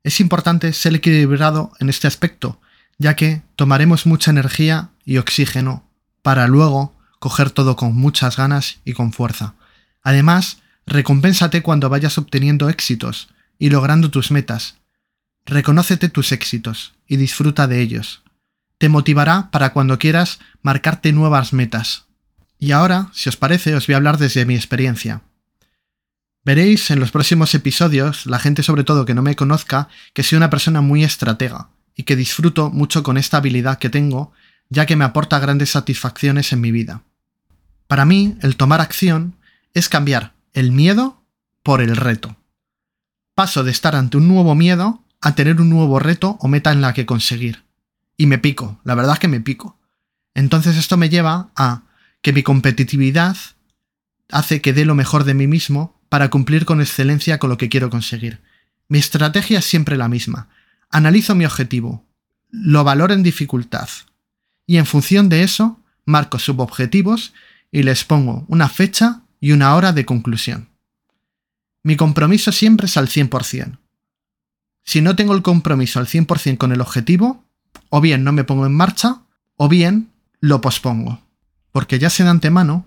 Es 0.03 0.19
importante 0.19 0.73
ser 0.73 0.97
equilibrado 0.97 1.71
en 1.79 1.89
este 1.89 2.09
aspecto, 2.09 2.61
ya 2.99 3.15
que 3.15 3.43
tomaremos 3.57 4.07
mucha 4.07 4.31
energía 4.31 4.91
y 5.05 5.19
oxígeno 5.19 5.89
para 6.23 6.47
luego 6.49 6.97
coger 7.21 7.51
todo 7.51 7.77
con 7.77 7.95
muchas 7.95 8.37
ganas 8.37 8.79
y 8.85 8.93
con 8.93 9.13
fuerza. 9.13 9.55
Además, 10.03 10.59
recompénsate 10.87 11.63
cuando 11.63 11.89
vayas 11.89 12.19
obteniendo 12.19 12.69
éxitos 12.69 13.29
y 13.59 13.71
logrando 13.71 14.11
tus 14.11 14.31
metas. 14.31 14.77
Reconócete 15.47 16.09
tus 16.09 16.33
éxitos 16.33 16.95
y 17.07 17.17
disfruta 17.17 17.67
de 17.67 17.81
ellos. 17.81 18.23
Te 18.79 18.89
motivará 18.89 19.51
para 19.51 19.73
cuando 19.73 19.99
quieras 19.99 20.41
marcarte 20.63 21.13
nuevas 21.13 21.53
metas. 21.53 22.05
Y 22.59 22.73
ahora, 22.73 23.09
si 23.13 23.29
os 23.29 23.37
parece, 23.37 23.75
os 23.75 23.87
voy 23.87 23.95
a 23.95 23.97
hablar 23.97 24.19
desde 24.19 24.45
mi 24.45 24.55
experiencia. 24.55 25.23
Veréis 26.45 26.91
en 26.91 27.01
los 27.01 27.11
próximos 27.11 27.55
episodios, 27.55 28.27
la 28.27 28.39
gente 28.39 28.63
sobre 28.63 28.85
todo 28.85 29.05
que 29.05 29.15
no 29.15 29.23
me 29.23 29.37
conozca, 29.37 29.89
que 30.13 30.23
soy 30.23 30.37
una 30.37 30.51
persona 30.51 30.81
muy 30.81 31.05
estratega 31.05 31.69
y 31.99 32.05
que 32.05 32.15
disfruto 32.15 32.71
mucho 32.71 33.03
con 33.03 33.19
esta 33.19 33.39
habilidad 33.39 33.79
que 33.81 33.91
tengo, 33.91 34.33
ya 34.71 34.87
que 34.87 34.95
me 34.95 35.05
aporta 35.05 35.41
grandes 35.41 35.73
satisfacciones 35.73 36.53
en 36.53 36.61
mi 36.61 36.71
vida. 36.71 37.03
Para 37.89 38.05
mí, 38.05 38.39
el 38.41 38.57
tomar 38.57 38.81
acción 38.81 39.35
es 39.75 39.89
cambiar 39.89 40.33
el 40.53 40.71
miedo 40.71 41.25
por 41.65 41.83
el 41.83 41.97
reto. 41.97 42.37
Paso 43.35 43.65
de 43.65 43.73
estar 43.73 43.97
ante 43.97 44.17
un 44.17 44.29
nuevo 44.29 44.55
miedo 44.55 45.03
a 45.21 45.35
tener 45.35 45.61
un 45.61 45.71
nuevo 45.71 45.99
reto 45.99 46.39
o 46.41 46.47
meta 46.47 46.71
en 46.71 46.81
la 46.81 46.95
que 46.95 47.05
conseguir. 47.05 47.65
Y 48.17 48.27
me 48.27 48.39
pico, 48.39 48.81
la 48.85 48.95
verdad 48.95 49.15
es 49.15 49.19
que 49.19 49.29
me 49.29 49.41
pico. 49.41 49.77
Entonces 50.35 50.77
esto 50.77 50.97
me 50.97 51.09
lleva 51.09 51.51
a 51.57 51.83
que 52.23 52.33
mi 52.33 52.45
competitividad 52.45 53.37
hace 54.31 54.61
que 54.61 54.73
dé 54.73 54.85
lo 54.85 54.95
mejor 54.95 55.25
de 55.25 55.35
mí 55.35 55.49
mismo 55.49 56.01
para 56.09 56.31
cumplir 56.31 56.65
con 56.65 56.81
excelencia 56.81 57.41
con 57.41 57.51
lo 57.51 57.59
que 57.59 57.69
quiero 57.69 57.91
conseguir. 57.91 58.41
Mi 58.87 58.99
estrategia 58.99 59.59
es 59.59 59.65
siempre 59.65 59.97
la 59.97 60.09
misma. 60.09 60.49
Analizo 60.91 61.35
mi 61.35 61.45
objetivo, 61.45 62.05
lo 62.51 62.85
valoro 62.85 63.15
en 63.15 63.23
dificultad 63.23 63.89
y 64.67 64.79
en 64.79 64.87
función 64.87 65.29
de 65.29 65.43
eso 65.43 65.81
marco 66.05 66.39
subobjetivos 66.39 67.35
y 67.71 67.83
les 67.83 68.05
pongo 68.05 68.45
una 68.49 68.69
fecha 68.69 69.23
y 69.41 69.53
una 69.53 69.75
hora 69.75 69.93
de 69.93 70.07
conclusión. 70.07 70.69
Mi 71.83 71.97
compromiso 71.97 72.53
siempre 72.53 72.87
es 72.87 72.97
al 72.97 73.09
100%. 73.09 73.79
Si 74.85 75.03
no 75.03 75.17
tengo 75.17 75.35
el 75.35 75.43
compromiso 75.43 75.99
al 75.99 76.07
100% 76.07 76.57
con 76.57 76.73
el 76.73 76.81
objetivo, 76.81 77.45
o 77.91 78.01
bien 78.01 78.25
no 78.25 78.33
me 78.33 78.45
pongo 78.45 78.67
en 78.67 78.75
marcha, 78.75 79.23
o 79.57 79.69
bien 79.69 80.11
lo 80.41 80.61
pospongo. 80.61 81.21
Porque 81.73 81.99
ya 81.99 82.11
sé 82.11 82.25
de 82.25 82.31
antemano 82.31 82.87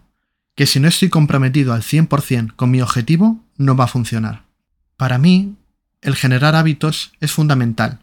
que 0.56 0.66
si 0.66 0.80
no 0.80 0.88
estoy 0.88 1.10
comprometido 1.10 1.74
al 1.74 1.84
100% 1.84 2.56
con 2.56 2.72
mi 2.72 2.82
objetivo, 2.82 3.40
no 3.58 3.76
va 3.76 3.86
a 3.86 3.88
funcionar. 3.88 4.46
Para 4.98 5.18
mí, 5.18 5.56
el 6.02 6.16
generar 6.16 6.56
hábitos 6.56 7.12
es 7.20 7.32
fundamental. 7.32 8.00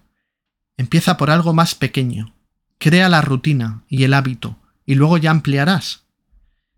Empieza 0.76 1.17
por 1.17 1.31
algo 1.31 1.52
más 1.52 1.75
pequeño. 1.75 2.35
Crea 2.78 3.09
la 3.09 3.21
rutina 3.21 3.83
y 3.88 4.05
el 4.05 4.14
hábito, 4.14 4.57
y 4.87 4.95
luego 4.95 5.19
ya 5.19 5.31
ampliarás. 5.31 6.05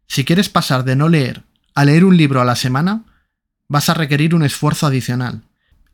Si 0.06 0.24
quieres 0.24 0.48
pasar 0.48 0.84
de 0.84 0.96
no 0.96 1.08
leer 1.08 1.42
a 1.74 1.84
leer 1.84 2.04
un 2.04 2.16
libro 2.16 2.40
a 2.40 2.44
la 2.44 2.56
semana, 2.56 3.04
vas 3.68 3.88
a 3.88 3.94
requerir 3.94 4.34
un 4.34 4.42
esfuerzo 4.42 4.86
adicional. 4.86 5.42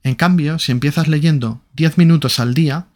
En 0.03 0.15
cambio, 0.15 0.59
si 0.59 0.73
empiezas 0.73 1.09
leyendo 1.09 1.61
10 1.75 1.99
minutos 1.99 2.41
al 2.41 2.55
día, 2.55 2.87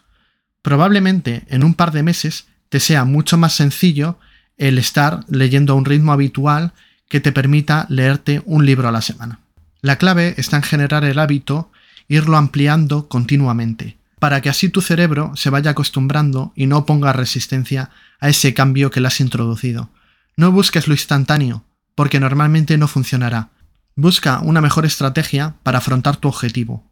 probablemente 0.63 1.45
en 1.49 1.65
un 1.65 1.75
par 1.75 1.93
de 1.93 2.03
meses 2.03 2.47
te 2.69 2.81
sea 2.81 3.05
mucho 3.05 3.37
más 3.37 3.53
sencillo 3.53 4.19
el 4.57 4.79
estar 4.79 5.25
leyendo 5.29 5.73
a 5.73 5.77
un 5.77 5.85
ritmo 5.85 6.13
habitual 6.13 6.73
que 7.09 7.21
te 7.21 7.33
permita 7.33 7.87
leerte 7.89 8.43
un 8.47 8.65
libro 8.65 8.89
a 8.89 8.93
la 8.93 9.03
semana. 9.03 9.41
La 9.83 9.97
clave 9.97 10.35
está 10.37 10.57
en 10.57 10.63
generar 10.63 11.05
el 11.05 11.19
hábito, 11.19 11.73
irlo 12.11 12.37
ampliando 12.37 13.09
continuamente, 13.09 13.97
para 14.19 14.43
que 14.43 14.51
así 14.51 14.69
tu 14.69 14.83
cerebro 14.83 15.33
se 15.37 15.49
vaya 15.49 15.71
acostumbrando 15.71 16.53
y 16.57 16.67
no 16.67 16.85
ponga 16.85 17.13
resistencia 17.13 17.91
a 18.19 18.29
ese 18.29 18.53
cambio 18.53 18.91
que 18.91 19.01
le 19.01 19.07
has 19.07 19.21
introducido. 19.21 19.91
No 20.37 20.51
busques 20.51 20.89
lo 20.89 20.95
instantáneo, 20.95 21.65
porque 21.95 22.19
normalmente 22.19 22.77
no 22.79 22.89
funcionará. 22.89 23.51
Busca 23.95 24.41
una 24.41 24.61
mejor 24.61 24.87
estrategia 24.87 25.55
para 25.63 25.79
afrontar 25.79 26.17
tu 26.17 26.27
objetivo. 26.27 26.91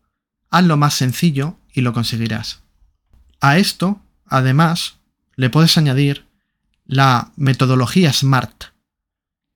Hazlo 0.50 0.76
más 0.76 0.94
sencillo 0.94 1.58
y 1.74 1.80
lo 1.80 1.92
conseguirás. 1.92 2.60
A 3.40 3.58
esto, 3.58 4.00
además, 4.24 4.98
le 5.34 5.50
puedes 5.50 5.76
añadir 5.76 6.26
la 6.86 7.32
metodología 7.36 8.12
SMART, 8.12 8.66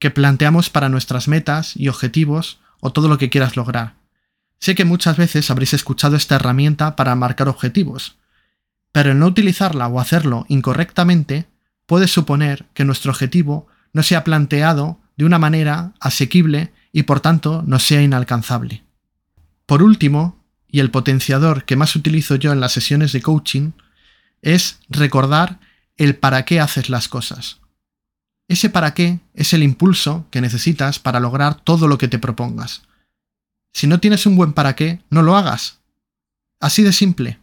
que 0.00 0.10
planteamos 0.10 0.70
para 0.70 0.88
nuestras 0.88 1.28
metas 1.28 1.76
y 1.76 1.86
objetivos 1.86 2.58
o 2.80 2.92
todo 2.92 3.08
lo 3.08 3.16
que 3.16 3.30
quieras 3.30 3.56
lograr. 3.56 4.01
Sé 4.62 4.76
que 4.76 4.84
muchas 4.84 5.16
veces 5.16 5.50
habréis 5.50 5.74
escuchado 5.74 6.14
esta 6.14 6.36
herramienta 6.36 6.94
para 6.94 7.16
marcar 7.16 7.48
objetivos, 7.48 8.14
pero 8.92 9.10
el 9.10 9.18
no 9.18 9.26
utilizarla 9.26 9.88
o 9.88 9.98
hacerlo 9.98 10.46
incorrectamente 10.48 11.46
puede 11.84 12.06
suponer 12.06 12.66
que 12.72 12.84
nuestro 12.84 13.10
objetivo 13.10 13.66
no 13.92 14.04
sea 14.04 14.22
planteado 14.22 15.00
de 15.16 15.24
una 15.24 15.40
manera 15.40 15.94
asequible 15.98 16.72
y 16.92 17.02
por 17.02 17.18
tanto 17.18 17.64
no 17.66 17.80
sea 17.80 18.02
inalcanzable. 18.02 18.84
Por 19.66 19.82
último, 19.82 20.38
y 20.70 20.78
el 20.78 20.92
potenciador 20.92 21.64
que 21.64 21.74
más 21.74 21.96
utilizo 21.96 22.36
yo 22.36 22.52
en 22.52 22.60
las 22.60 22.70
sesiones 22.70 23.10
de 23.10 23.20
coaching, 23.20 23.72
es 24.42 24.78
recordar 24.88 25.58
el 25.96 26.14
para 26.14 26.44
qué 26.44 26.60
haces 26.60 26.88
las 26.88 27.08
cosas. 27.08 27.58
Ese 28.46 28.70
para 28.70 28.94
qué 28.94 29.18
es 29.34 29.54
el 29.54 29.64
impulso 29.64 30.28
que 30.30 30.40
necesitas 30.40 31.00
para 31.00 31.18
lograr 31.18 31.56
todo 31.56 31.88
lo 31.88 31.98
que 31.98 32.06
te 32.06 32.20
propongas. 32.20 32.82
Si 33.72 33.86
no 33.86 34.00
tienes 34.00 34.26
un 34.26 34.36
buen 34.36 34.52
para 34.52 34.76
qué, 34.76 35.00
no 35.10 35.22
lo 35.22 35.36
hagas. 35.36 35.80
Así 36.60 36.82
de 36.82 36.92
simple. 36.92 37.38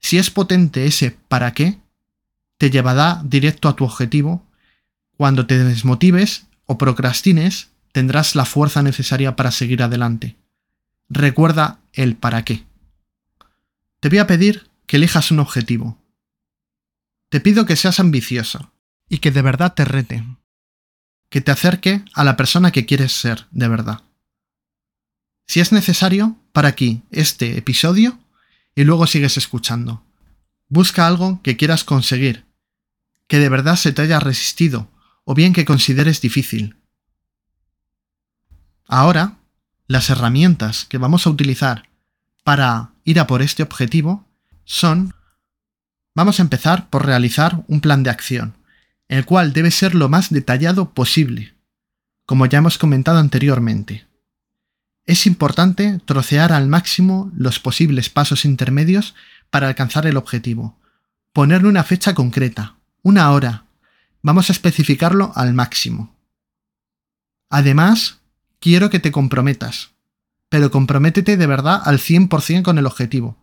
Si 0.00 0.18
es 0.18 0.30
potente 0.30 0.86
ese 0.86 1.16
para 1.28 1.54
qué, 1.54 1.78
te 2.58 2.70
llevará 2.70 3.22
directo 3.24 3.68
a 3.68 3.76
tu 3.76 3.84
objetivo. 3.84 4.46
Cuando 5.16 5.46
te 5.46 5.62
desmotives 5.62 6.46
o 6.66 6.78
procrastines, 6.78 7.70
tendrás 7.92 8.34
la 8.34 8.44
fuerza 8.44 8.82
necesaria 8.82 9.36
para 9.36 9.50
seguir 9.50 9.82
adelante. 9.82 10.36
Recuerda 11.08 11.80
el 11.92 12.16
para 12.16 12.44
qué. 12.44 12.64
Te 14.00 14.08
voy 14.08 14.18
a 14.18 14.26
pedir 14.26 14.68
que 14.86 14.96
elijas 14.96 15.30
un 15.30 15.38
objetivo. 15.38 15.98
Te 17.28 17.40
pido 17.40 17.64
que 17.64 17.76
seas 17.76 18.00
ambicioso 18.00 18.72
y 19.08 19.18
que 19.18 19.30
de 19.30 19.42
verdad 19.42 19.74
te 19.74 19.84
rete. 19.84 20.24
Que 21.30 21.40
te 21.40 21.50
acerque 21.50 22.04
a 22.12 22.24
la 22.24 22.36
persona 22.36 22.72
que 22.72 22.84
quieres 22.84 23.12
ser 23.12 23.46
de 23.52 23.68
verdad. 23.68 24.02
Si 25.52 25.60
es 25.60 25.70
necesario, 25.70 26.38
para 26.54 26.68
aquí 26.68 27.02
este 27.10 27.58
episodio 27.58 28.18
y 28.74 28.84
luego 28.84 29.06
sigues 29.06 29.36
escuchando. 29.36 30.02
Busca 30.70 31.06
algo 31.06 31.42
que 31.42 31.58
quieras 31.58 31.84
conseguir, 31.84 32.46
que 33.26 33.38
de 33.38 33.50
verdad 33.50 33.76
se 33.76 33.92
te 33.92 34.00
haya 34.00 34.18
resistido 34.18 34.88
o 35.24 35.34
bien 35.34 35.52
que 35.52 35.66
consideres 35.66 36.22
difícil. 36.22 36.76
Ahora, 38.86 39.40
las 39.88 40.08
herramientas 40.08 40.86
que 40.86 40.96
vamos 40.96 41.26
a 41.26 41.30
utilizar 41.30 41.86
para 42.44 42.92
ir 43.04 43.20
a 43.20 43.26
por 43.26 43.42
este 43.42 43.62
objetivo 43.62 44.26
son, 44.64 45.14
vamos 46.14 46.40
a 46.40 46.44
empezar 46.44 46.88
por 46.88 47.04
realizar 47.04 47.62
un 47.68 47.82
plan 47.82 48.02
de 48.02 48.08
acción, 48.08 48.56
el 49.06 49.26
cual 49.26 49.52
debe 49.52 49.70
ser 49.70 49.94
lo 49.94 50.08
más 50.08 50.30
detallado 50.30 50.94
posible, 50.94 51.52
como 52.24 52.46
ya 52.46 52.56
hemos 52.56 52.78
comentado 52.78 53.18
anteriormente. 53.18 54.10
Es 55.04 55.26
importante 55.26 56.00
trocear 56.04 56.52
al 56.52 56.68
máximo 56.68 57.30
los 57.36 57.58
posibles 57.58 58.08
pasos 58.08 58.44
intermedios 58.44 59.14
para 59.50 59.68
alcanzar 59.68 60.06
el 60.06 60.16
objetivo, 60.16 60.78
ponerle 61.32 61.68
una 61.68 61.82
fecha 61.82 62.14
concreta, 62.14 62.76
una 63.02 63.30
hora, 63.32 63.64
vamos 64.22 64.48
a 64.48 64.52
especificarlo 64.52 65.32
al 65.34 65.54
máximo. 65.54 66.14
Además, 67.50 68.20
quiero 68.60 68.90
que 68.90 69.00
te 69.00 69.12
comprometas, 69.12 69.90
pero 70.48 70.70
comprométete 70.70 71.36
de 71.36 71.46
verdad 71.46 71.82
al 71.84 71.98
100% 71.98 72.62
con 72.62 72.78
el 72.78 72.86
objetivo. 72.86 73.36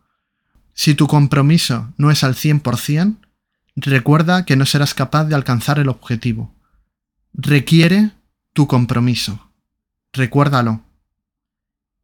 Si 0.74 0.96
tu 0.96 1.08
compromiso 1.08 1.94
no 1.98 2.10
es 2.10 2.24
al 2.24 2.36
100%, 2.36 3.18
recuerda 3.76 4.46
que 4.46 4.56
no 4.56 4.66
serás 4.66 4.94
capaz 4.94 5.26
de 5.26 5.36
alcanzar 5.36 5.78
el 5.80 5.90
objetivo. 5.90 6.56
Requiere 7.34 8.12
tu 8.54 8.68
compromiso. 8.68 9.52
Recuérdalo. 10.14 10.89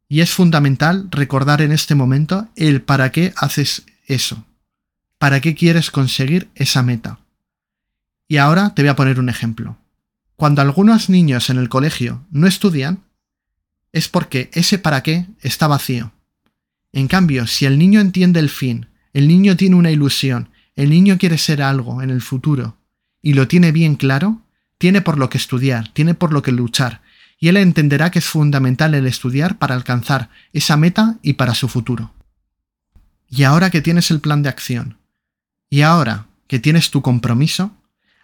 Y 0.08 0.20
es 0.20 0.30
fundamental 0.30 1.08
recordar 1.10 1.62
en 1.62 1.72
este 1.72 1.94
momento 1.94 2.48
el 2.56 2.82
para 2.82 3.10
qué 3.10 3.32
haces 3.36 3.84
eso. 4.06 4.44
¿Para 5.18 5.40
qué 5.40 5.54
quieres 5.54 5.90
conseguir 5.90 6.48
esa 6.54 6.82
meta? 6.82 7.18
Y 8.28 8.36
ahora 8.36 8.74
te 8.74 8.82
voy 8.82 8.90
a 8.90 8.96
poner 8.96 9.18
un 9.18 9.28
ejemplo. 9.28 9.78
Cuando 10.36 10.60
algunos 10.60 11.08
niños 11.08 11.48
en 11.50 11.58
el 11.58 11.68
colegio 11.68 12.24
no 12.30 12.46
estudian, 12.46 13.04
es 13.92 14.08
porque 14.08 14.50
ese 14.52 14.78
para 14.78 15.02
qué 15.02 15.26
está 15.40 15.66
vacío. 15.66 16.12
En 16.92 17.08
cambio, 17.08 17.46
si 17.46 17.64
el 17.64 17.78
niño 17.78 18.00
entiende 18.00 18.40
el 18.40 18.50
fin, 18.50 18.86
el 19.12 19.28
niño 19.28 19.56
tiene 19.56 19.76
una 19.76 19.90
ilusión, 19.90 20.50
el 20.74 20.90
niño 20.90 21.16
quiere 21.18 21.38
ser 21.38 21.62
algo 21.62 22.02
en 22.02 22.10
el 22.10 22.20
futuro, 22.20 22.76
y 23.22 23.32
lo 23.32 23.48
tiene 23.48 23.72
bien 23.72 23.96
claro, 23.96 24.42
tiene 24.78 25.00
por 25.00 25.18
lo 25.18 25.30
que 25.30 25.38
estudiar, 25.38 25.88
tiene 25.94 26.14
por 26.14 26.32
lo 26.32 26.42
que 26.42 26.52
luchar, 26.52 27.00
y 27.38 27.48
él 27.48 27.56
entenderá 27.58 28.10
que 28.10 28.18
es 28.18 28.26
fundamental 28.26 28.94
el 28.94 29.06
estudiar 29.06 29.58
para 29.58 29.74
alcanzar 29.74 30.30
esa 30.52 30.76
meta 30.76 31.18
y 31.22 31.34
para 31.34 31.54
su 31.54 31.68
futuro. 31.68 32.12
Y 33.28 33.42
ahora 33.42 33.70
que 33.70 33.82
tienes 33.82 34.10
el 34.10 34.20
plan 34.20 34.42
de 34.42 34.48
acción, 34.48 34.98
y 35.68 35.82
ahora 35.82 36.26
que 36.46 36.58
tienes 36.58 36.90
tu 36.90 37.02
compromiso, 37.02 37.72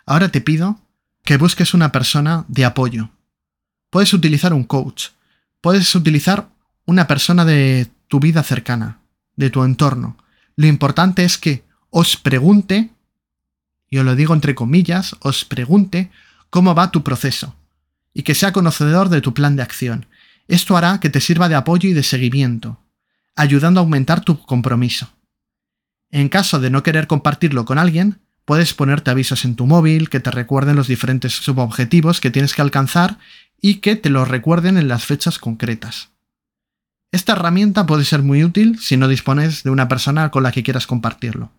ahora 0.07 0.31
te 0.31 0.41
pido 0.41 0.81
que 1.25 1.37
busques 1.37 1.75
una 1.75 1.93
persona 1.93 2.45
de 2.49 2.65
apoyo. 2.65 3.11
Puedes 3.91 4.15
utilizar 4.15 4.55
un 4.55 4.65
coach, 4.65 5.09
puedes 5.61 5.95
utilizar 5.95 6.49
una 6.87 7.07
persona 7.07 7.45
de 7.45 7.91
tu 8.09 8.21
vida 8.21 8.43
cercana, 8.43 9.01
de 9.37 9.51
tu 9.51 9.63
entorno. 9.65 10.17
Lo 10.57 10.67
importante 10.67 11.25
es 11.25 11.37
que 11.37 11.65
os 11.91 12.17
pregunte, 12.17 12.91
y 13.91 13.99
os 13.99 14.05
lo 14.05 14.17
digo 14.17 14.35
entre 14.35 14.55
comillas, 14.55 15.17
os 15.21 15.45
pregunte 15.45 16.11
cómo 16.49 16.75
va 16.75 16.91
tu 16.91 17.03
proceso 17.03 17.55
y 18.15 18.23
que 18.23 18.35
sea 18.35 18.53
conocedor 18.53 19.09
de 19.09 19.21
tu 19.21 19.35
plan 19.35 19.57
de 19.57 19.63
acción. 19.63 20.07
Esto 20.49 20.77
hará 20.77 21.01
que 21.01 21.11
te 21.11 21.21
sirva 21.21 21.49
de 21.49 21.55
apoyo 21.55 21.89
y 21.89 21.93
de 21.93 22.03
seguimiento, 22.03 22.81
ayudando 23.37 23.81
a 23.81 23.83
aumentar 23.83 24.23
tu 24.23 24.41
compromiso. 24.41 25.11
En 26.11 26.29
caso 26.29 26.61
de 26.61 26.71
no 26.71 26.83
querer 26.83 27.07
compartirlo 27.07 27.65
con 27.65 27.79
alguien, 27.79 28.21
puedes 28.45 28.75
ponerte 28.75 29.11
avisos 29.11 29.45
en 29.45 29.57
tu 29.57 29.67
móvil 29.67 30.11
que 30.11 30.21
te 30.21 30.31
recuerden 30.31 30.77
los 30.77 30.89
diferentes 30.89 31.33
subobjetivos 31.33 32.21
que 32.21 32.31
tienes 32.31 32.55
que 32.55 32.63
alcanzar 32.63 33.19
y 33.61 33.77
que 33.77 33.97
te 33.97 34.11
los 34.11 34.29
recuerden 34.29 34.77
en 34.77 34.89
las 34.89 35.07
fechas 35.07 35.39
concretas. 35.39 36.11
Esta 37.13 37.33
herramienta 37.33 37.87
puede 37.87 38.05
ser 38.05 38.23
muy 38.23 38.43
útil 38.43 38.79
si 38.79 38.97
no 38.97 39.07
dispones 39.07 39.63
de 39.63 39.71
una 39.71 39.89
persona 39.89 40.31
con 40.31 40.43
la 40.43 40.53
que 40.53 40.63
quieras 40.63 40.87
compartirlo, 40.87 41.51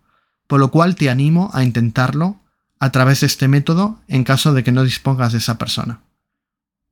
por 0.46 0.60
lo 0.60 0.70
cual 0.70 0.94
te 0.94 1.10
animo 1.10 1.50
a 1.54 1.64
intentarlo 1.64 2.40
a 2.78 2.92
través 2.92 3.20
de 3.20 3.28
este 3.28 3.48
método 3.48 4.00
en 4.08 4.24
caso 4.24 4.52
de 4.52 4.62
que 4.62 4.72
no 4.72 4.84
dispongas 4.84 5.32
de 5.32 5.38
esa 5.38 5.56
persona 5.56 6.00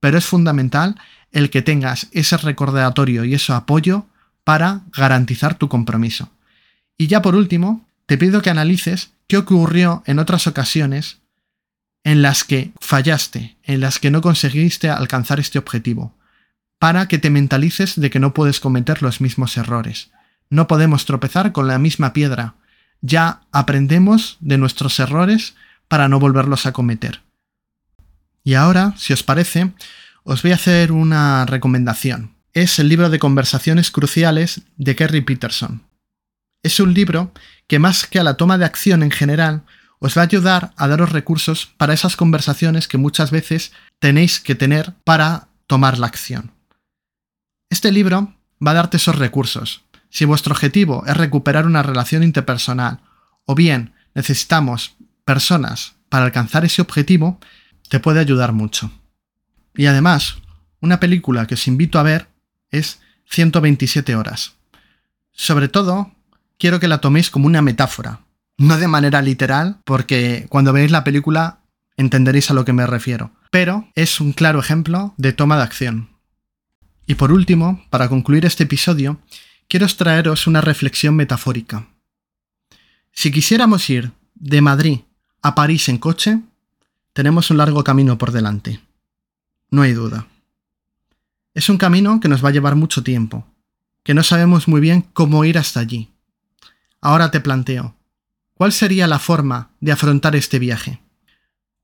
pero 0.03 0.19
es 0.19 0.27
fundamental 0.27 0.97
el 1.31 1.49
que 1.49 1.63
tengas 1.63 2.09
ese 2.11 2.37
recordatorio 2.37 3.25
y 3.25 3.35
ese 3.35 3.53
apoyo 3.53 4.07
para 4.43 4.81
garantizar 4.93 5.55
tu 5.55 5.69
compromiso. 5.69 6.29
Y 6.99 7.07
ya 7.07 7.23
por 7.23 7.37
último, 7.37 7.87
te 8.07 8.19
pido 8.19 8.43
que 8.43 8.51
analices 8.51 9.13
qué 9.29 9.37
ocurrió 9.37 10.03
en 10.07 10.19
otras 10.19 10.49
ocasiones 10.49 11.21
en 12.03 12.21
las 12.21 12.43
que 12.43 12.73
fallaste, 12.81 13.57
en 13.63 13.81
las 13.81 14.01
que 14.01 14.11
no 14.11 14.23
conseguiste 14.23 14.91
alcanzar 14.91 15.39
este 15.39 15.61
objetivo, 15.61 16.19
para 16.81 17.07
que 17.07 17.19
te 17.19 17.31
mentalices 17.31 17.95
de 17.95 18.11
que 18.11 18.19
no 18.19 18.35
puedes 18.35 18.59
cometer 18.59 19.05
los 19.05 19.21
mismos 19.21 19.57
errores. 19.57 20.11
No 20.51 20.67
podemos 20.67 21.05
tropezar 21.05 21.53
con 21.53 21.69
la 21.69 21.79
misma 21.79 22.13
piedra. 22.13 22.57
Ya 23.03 23.43
aprendemos 23.53 24.37
de 24.41 24.59
nuestros 24.59 24.99
errores 24.99 25.55
para 25.87 26.09
no 26.09 26.19
volverlos 26.19 26.67
a 26.67 26.73
cometer. 26.73 27.21
Y 28.45 28.55
ahora, 28.55 28.95
si 28.97 29.13
os 29.13 29.23
parece, 29.23 29.73
os 30.25 30.43
voy 30.43 30.53
a 30.53 30.57
hacer 30.57 30.93
una 30.93 31.47
recomendación. 31.47 32.35
Es 32.53 32.79
el 32.79 32.89
libro 32.89 33.09
de 33.09 33.19
conversaciones 33.19 33.91
cruciales 33.91 34.63
de 34.77 34.97
Kerry 34.97 35.23
Peterson. 35.23 35.83
Es 36.63 36.81
un 36.81 36.95
libro 36.95 37.33
que 37.67 37.79
más 37.79 38.07
que 38.07 38.19
a 38.19 38.25
la 38.25 38.37
toma 38.37 38.59
de 38.59 38.65
acción 38.65 39.03
en 39.03 39.11
general, 39.11 39.65
os 39.99 40.17
va 40.17 40.23
a 40.23 40.25
ayudar 40.25 40.73
a 40.77 40.89
daros 40.89 41.13
recursos 41.13 41.67
para 41.77 41.95
esas 41.95 42.17
conversaciones 42.17 42.89
que 42.89 42.99
muchas 42.99 43.31
veces 43.31 43.73
tenéis 44.01 44.41
que 44.41 44.55
tener 44.55 44.95
para 45.05 45.49
tomar 45.67 45.99
la 45.99 46.09
acción. 46.09 46.53
Este 47.71 47.93
libro 47.93 48.35
va 48.65 48.73
a 48.73 48.75
darte 48.75 48.97
esos 48.97 49.17
recursos. 49.17 49.83
Si 50.11 50.25
vuestro 50.25 50.53
objetivo 50.53 51.05
es 51.07 51.17
recuperar 51.17 51.67
una 51.67 51.83
relación 51.83 52.23
interpersonal 52.23 53.01
o 53.47 53.55
bien 53.55 53.95
necesitamos 54.15 54.97
personas 55.25 55.95
para 56.09 56.27
alcanzar 56.27 56.65
ese 56.65 56.83
objetivo, 56.83 57.41
te 57.93 58.01
puede 58.01 58.21
ayudar 58.21 58.55
mucho. 58.55 58.91
Y 59.75 59.85
además, 59.85 60.37
una 60.81 60.99
película 60.99 61.47
que 61.47 61.57
os 61.57 61.69
invito 61.69 61.99
a 61.99 62.03
ver 62.03 62.27
es 62.71 63.01
127 63.29 64.17
horas. 64.17 64.55
Sobre 65.31 65.69
todo, 65.69 66.11
quiero 66.57 66.81
que 66.81 66.89
la 66.89 67.03
toméis 67.03 67.29
como 67.29 67.49
una 67.49 67.61
metáfora, 67.61 68.21
no 68.57 68.79
de 68.79 68.89
manera 68.89 69.21
literal, 69.21 69.77
porque 69.85 70.47
cuando 70.49 70.73
veáis 70.73 70.91
la 70.91 71.05
película 71.05 71.59
entenderéis 71.99 72.51
a 72.51 72.55
lo 72.55 72.65
que 72.65 72.73
me 72.73 72.87
refiero, 72.87 73.31
pero 73.51 73.87
es 73.95 74.23
un 74.23 74.33
claro 74.33 74.59
ejemplo 74.59 75.13
de 75.19 75.35
toma 75.35 75.59
de 75.59 75.65
acción. 75.65 76.09
Y 77.07 77.17
por 77.17 77.31
último, 77.31 77.85
para 77.91 78.09
concluir 78.09 78.47
este 78.47 78.63
episodio, 78.63 79.21
quiero 79.69 79.87
traeros 79.87 80.47
una 80.47 80.63
reflexión 80.63 81.15
metafórica. 81.15 81.89
Si 83.13 83.31
quisiéramos 83.31 83.91
ir 83.91 84.13
de 84.35 84.63
Madrid 84.63 85.01
a 85.43 85.55
París 85.55 85.91
en 85.91 85.99
coche, 85.99 86.41
tenemos 87.13 87.51
un 87.51 87.59
largo 87.59 87.85
camino 87.85 88.19
por 88.19 88.33
delante. 88.33 88.81
No 89.71 89.83
hay 89.83 89.93
duda. 89.93 90.27
Es 91.55 91.69
un 91.69 91.77
camino 91.77 92.21
que 92.21 92.29
nos 92.29 92.45
va 92.45 92.49
a 92.49 92.53
llevar 92.53 92.77
mucho 92.77 93.03
tiempo, 93.03 93.47
que 94.03 94.15
no 94.15 94.23
sabemos 94.23 94.69
muy 94.69 94.81
bien 94.81 95.03
cómo 95.13 95.45
ir 95.45 95.59
hasta 95.59 95.81
allí. 95.81 96.11
Ahora 97.01 97.31
te 97.31 97.41
planteo, 97.41 97.95
¿cuál 98.55 98.73
sería 98.73 99.07
la 99.07 99.19
forma 99.19 99.71
de 99.81 99.93
afrontar 99.93 100.37
este 100.37 100.59
viaje? 100.59 101.01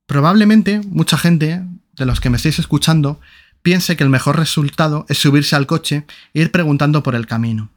Probablemente 0.07 0.81
mucha 0.89 1.19
gente, 1.19 1.63
de 1.97 2.07
los 2.07 2.21
que 2.21 2.31
me 2.31 2.39
estáis 2.39 2.59
escuchando, 2.59 3.21
piense 3.63 3.97
que 3.97 4.05
el 4.05 4.11
mejor 4.11 4.39
resultado 4.39 5.05
es 5.09 5.19
subirse 5.19 5.57
al 5.57 5.67
coche 5.67 6.07
e 6.33 6.41
ir 6.41 6.51
preguntando 6.51 7.03
por 7.03 7.15
el 7.15 7.27
camino. 7.27 7.71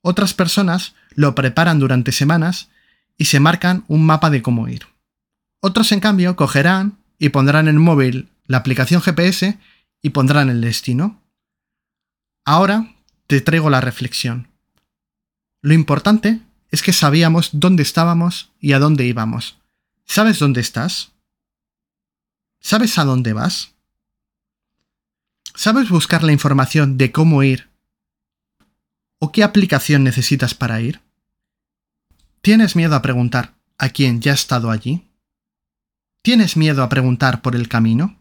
Otras 0.00 0.34
personas 0.34 0.94
lo 1.14 1.34
preparan 1.34 1.78
durante 1.78 2.10
semanas 2.10 2.68
y 3.16 3.26
se 3.26 3.38
marcan 3.38 3.84
un 3.86 4.04
mapa 4.04 4.30
de 4.30 4.42
cómo 4.42 4.66
ir. 4.66 4.86
Otros, 5.66 5.90
en 5.90 5.98
cambio, 5.98 6.36
cogerán 6.36 6.96
y 7.18 7.30
pondrán 7.30 7.66
en 7.66 7.74
el 7.74 7.80
móvil 7.80 8.30
la 8.46 8.58
aplicación 8.58 9.02
GPS 9.02 9.58
y 10.00 10.10
pondrán 10.10 10.48
el 10.48 10.60
destino. 10.60 11.20
Ahora 12.44 12.94
te 13.26 13.40
traigo 13.40 13.68
la 13.68 13.80
reflexión. 13.80 14.46
Lo 15.62 15.74
importante 15.74 16.40
es 16.70 16.82
que 16.82 16.92
sabíamos 16.92 17.50
dónde 17.52 17.82
estábamos 17.82 18.52
y 18.60 18.74
a 18.74 18.78
dónde 18.78 19.06
íbamos. 19.06 19.58
¿Sabes 20.04 20.38
dónde 20.38 20.60
estás? 20.60 21.10
¿Sabes 22.60 22.96
a 22.96 23.04
dónde 23.04 23.32
vas? 23.32 23.74
¿Sabes 25.56 25.88
buscar 25.88 26.22
la 26.22 26.30
información 26.30 26.96
de 26.96 27.10
cómo 27.10 27.42
ir? 27.42 27.68
¿O 29.18 29.32
qué 29.32 29.42
aplicación 29.42 30.04
necesitas 30.04 30.54
para 30.54 30.80
ir? 30.80 31.00
¿Tienes 32.40 32.76
miedo 32.76 32.94
a 32.94 33.02
preguntar 33.02 33.56
a 33.78 33.88
quién 33.88 34.20
ya 34.20 34.30
ha 34.30 34.36
estado 34.36 34.70
allí? 34.70 35.02
¿Tienes 36.26 36.56
miedo 36.56 36.82
a 36.82 36.88
preguntar 36.88 37.40
por 37.40 37.54
el 37.54 37.68
camino? 37.68 38.20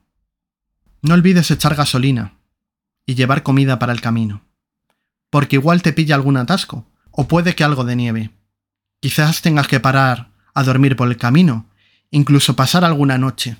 No 1.01 1.15
olvides 1.15 1.49
echar 1.49 1.73
gasolina 1.73 2.37
y 3.03 3.15
llevar 3.15 3.41
comida 3.41 3.79
para 3.79 3.93
el 3.93 3.99
camino, 3.99 4.45
porque 5.31 5.55
igual 5.55 5.81
te 5.81 5.91
pilla 5.91 6.13
algún 6.13 6.37
atasco, 6.37 6.85
o 7.09 7.27
puede 7.27 7.55
que 7.55 7.63
algo 7.63 7.83
de 7.83 7.95
nieve. 7.95 8.29
Quizás 8.99 9.41
tengas 9.41 9.67
que 9.67 9.79
parar 9.79 10.29
a 10.53 10.61
dormir 10.61 10.95
por 10.95 11.07
el 11.07 11.17
camino, 11.17 11.65
incluso 12.11 12.55
pasar 12.55 12.85
alguna 12.85 13.17
noche. 13.17 13.57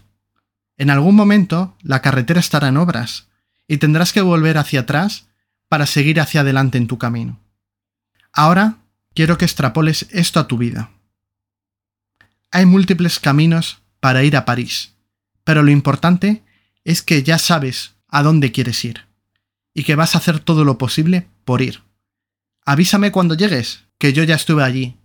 En 0.78 0.92
algún 0.92 1.16
momento 1.16 1.76
la 1.82 2.04
carretera 2.04 2.40
estará 2.40 2.68
en 2.68 2.78
obras, 2.78 3.30
y 3.68 3.78
tendrás 3.78 4.14
que 4.14 4.22
volver 4.22 4.60
hacia 4.60 4.82
atrás 4.82 5.26
para 5.70 5.88
seguir 5.88 6.22
hacia 6.22 6.42
adelante 6.42 6.78
en 6.78 6.86
tu 6.86 7.00
camino. 7.00 7.40
Ahora 8.32 8.78
quiero 9.16 9.40
que 9.40 9.46
extrapoles 9.46 10.06
esto 10.12 10.40
a 10.40 10.46
tu 10.46 10.60
vida. 10.60 10.92
Hay 12.52 12.68
múltiples 12.68 13.20
caminos 13.20 13.82
para 14.00 14.24
ir 14.24 14.38
a 14.38 14.46
París, 14.46 14.96
pero 15.44 15.64
lo 15.64 15.72
importante 15.72 16.44
es 16.84 17.02
que 17.02 17.24
ya 17.24 17.38
sabes 17.38 17.96
a 18.08 18.24
dónde 18.24 18.52
quieres 18.52 18.84
ir 18.86 19.06
y 19.74 19.84
que 19.84 19.96
vas 19.96 20.16
a 20.16 20.20
hacer 20.20 20.40
todo 20.40 20.64
lo 20.64 20.78
posible 20.78 21.28
por 21.44 21.62
ir. 21.62 21.82
Avísame 22.66 23.12
cuando 23.12 23.36
llegues, 23.36 23.84
que 23.98 24.14
yo 24.14 24.24
ya 24.24 24.36
estuve 24.36 24.64
allí 24.64 24.98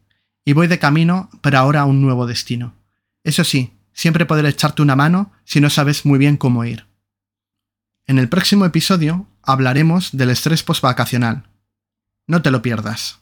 y 0.45 0.53
voy 0.53 0.67
de 0.67 0.79
camino 0.79 1.31
para 1.41 1.61
ahora 1.61 1.83
a 1.83 1.85
un 1.85 2.01
nuevo 2.01 2.27
destino. 2.27 2.75
Eso 3.25 3.45
sí, 3.45 3.75
siempre 3.93 4.27
podré 4.27 4.49
echarte 4.49 4.83
una 4.83 4.97
mano 4.97 5.33
si 5.45 5.61
no 5.61 5.71
sabes 5.71 6.07
muy 6.07 6.19
bien 6.19 6.37
cómo 6.37 6.65
ir. 6.65 6.87
En 8.07 8.19
el 8.19 8.29
próximo 8.29 8.65
episodio 8.65 9.29
hablaremos 9.43 10.11
del 10.13 10.31
estrés 10.31 10.63
postvacacional. 10.63 11.49
No 12.27 12.43
te 12.43 12.51
lo 12.51 12.63
pierdas. 12.63 13.21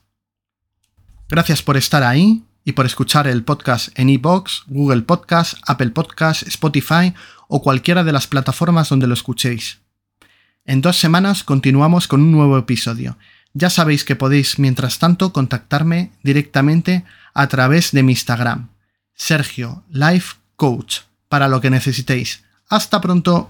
Gracias 1.27 1.61
por 1.61 1.77
estar 1.77 2.03
ahí 2.03 2.43
y 2.69 2.71
por 2.71 2.85
escuchar 2.85 3.25
el 3.25 3.43
podcast 3.43 3.89
en 3.97 4.09
iBox, 4.09 4.65
Google 4.67 5.01
Podcast, 5.01 5.55
Apple 5.65 5.89
Podcast, 5.89 6.43
Spotify 6.43 7.15
o 7.47 7.63
cualquiera 7.63 8.03
de 8.03 8.11
las 8.11 8.27
plataformas 8.27 8.89
donde 8.89 9.07
lo 9.07 9.15
escuchéis. 9.15 9.79
En 10.65 10.81
dos 10.81 10.99
semanas 10.99 11.43
continuamos 11.43 12.07
con 12.07 12.21
un 12.21 12.31
nuevo 12.31 12.59
episodio. 12.59 13.17
Ya 13.53 13.71
sabéis 13.71 14.03
que 14.05 14.15
podéis, 14.15 14.59
mientras 14.59 14.99
tanto, 14.99 15.33
contactarme 15.33 16.11
directamente 16.21 17.05
a 17.33 17.47
través 17.47 17.91
de 17.91 18.03
mi 18.03 18.11
Instagram, 18.11 18.69
Sergio 19.15 19.83
Life 19.89 20.35
Coach, 20.55 20.99
para 21.27 21.47
lo 21.47 21.61
que 21.61 21.71
necesitéis. 21.71 22.43
Hasta 22.69 23.01
pronto. 23.01 23.49